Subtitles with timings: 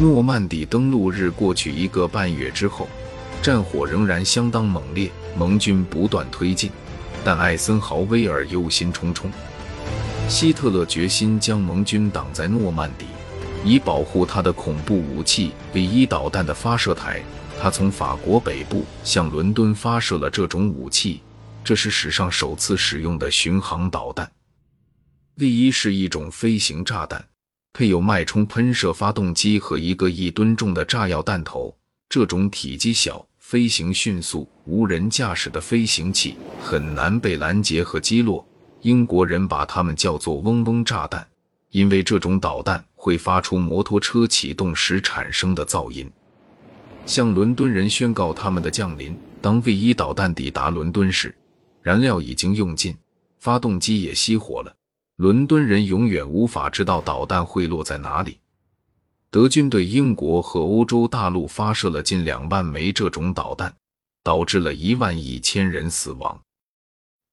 [0.00, 2.88] 诺曼底登陆日过去一个半月之后，
[3.42, 6.70] 战火仍然相当猛烈，盟军不断推进，
[7.22, 9.26] 但艾森豪威尔忧心忡忡。
[10.26, 13.04] 希特勒决心将盟军挡在诺曼底，
[13.62, 17.22] 以保护他的恐怖武器 V 一导弹的发射台。
[17.60, 21.20] 他从法国北部向伦敦发射了这种武器，
[21.62, 24.32] 这是史上首次使用的巡航导弹。
[25.36, 27.22] V 一是一种飞行炸弹，
[27.72, 31.74] 配有脉冲喷射发动机和一个一吨重的炸药弹头。
[32.08, 38.44] 这种体积小、飞行迅速、无人驾驶的飞行器很难被拦截和击落。
[38.82, 41.26] 英国人把它们叫做“嗡嗡炸弹”，
[41.70, 46.10] 因为这种导弹会发出摩托车启动时产生的噪音。
[47.06, 49.16] 向伦敦人宣告他们的降临。
[49.42, 51.34] 当 V 一导弹抵达伦敦时，
[51.80, 52.94] 燃料已经用尽，
[53.38, 54.74] 发动机也熄火了。
[55.20, 58.38] 伦敦人永远无法知道导弹会落在哪里。
[59.30, 63.70] 德军对英国和欧洲大陆发射了近两万枚这种导弹，
[64.24, 66.40] 导致了一万一千人死亡。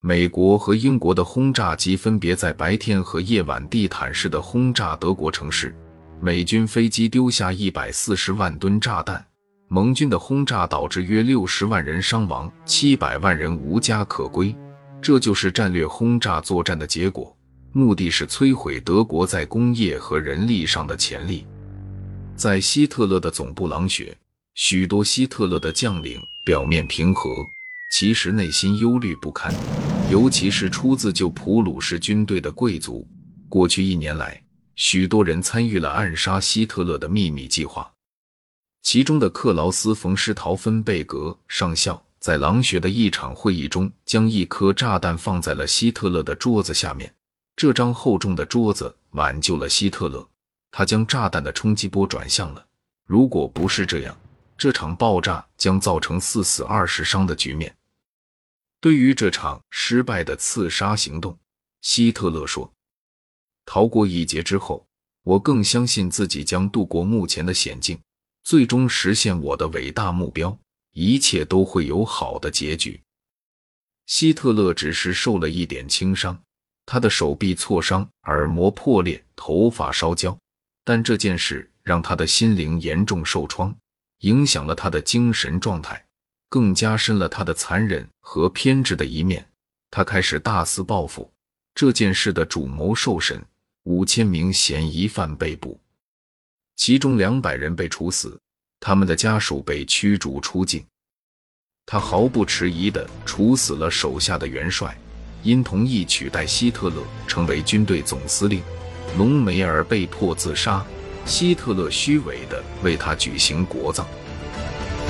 [0.00, 5.72] 美国和英国的轰炸机分别在白天和夜晚地毯式的轰炸德国城市。
[6.20, 9.24] 美军飞机丢下一百四十万吨炸弹。
[9.68, 14.52] 盟军的轰炸导致约六十万人伤亡，七百万人无家可归。
[15.00, 17.35] 这就是战略轰炸作战的结果，
[17.76, 21.46] 目的是摧毁德国在工业和人力上的潜力。
[22.34, 24.16] 在希特勒的总部狼穴，
[24.54, 27.28] 许多希特勒的将领表面平和，
[27.90, 29.54] 其实内心忧虑不堪，
[30.10, 33.06] 尤其是出自旧普鲁士军队的贵族。
[33.46, 34.42] 过去一年来，
[34.74, 37.92] 许多人参与了暗杀希特勒的秘密计划。
[38.82, 47.12] 其中的克劳斯·冯·施陶芬贝格上校在狼穴的一场会议中，将一颗炸弹放在了希特勒的桌子下面。
[47.56, 50.28] 这张厚重的桌子挽救了希特勒，
[50.70, 52.66] 他将炸弹的冲击波转向了。
[53.06, 54.16] 如果不是这样，
[54.58, 57.74] 这场爆炸将造成四死二十伤的局面。
[58.80, 61.38] 对于这场失败的刺杀行动，
[61.80, 62.70] 希特勒说
[63.64, 64.86] ：“逃过一劫之后，
[65.22, 67.98] 我更相信自己将度过目前的险境。”
[68.44, 70.56] 最终实现我的伟大目标，
[70.92, 73.02] 一切都会有好的结局。
[74.06, 76.40] 希特勒只是受了一点轻伤，
[76.86, 80.38] 他的手臂挫伤，耳膜破裂，头发烧焦，
[80.84, 83.76] 但这件事让他的心灵严重受创，
[84.20, 86.02] 影响了他的精神状态，
[86.48, 89.46] 更加深了他的残忍和偏执的一面。
[89.90, 91.30] 他开始大肆报复。
[91.74, 93.44] 这件事的主谋受审，
[93.82, 95.78] 五千名嫌疑犯被捕。
[96.74, 98.40] 其中两百人被处死，
[98.80, 100.82] 他们的家属被驱逐出境。
[101.84, 104.96] 他毫不迟疑地处死了手下的元帅，
[105.46, 106.96] 因同意取代希特勒
[107.28, 108.60] 成为军队总司令，
[109.16, 110.84] 隆美尔被迫自杀。
[111.24, 114.04] 希特勒虚伪的为他举行国葬。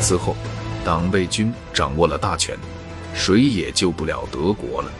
[0.00, 0.36] 此后，
[0.84, 2.56] 党卫军掌握了大权，
[3.14, 4.92] 谁也救不了德国了。